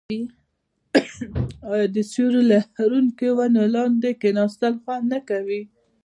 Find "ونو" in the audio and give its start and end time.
3.37-3.61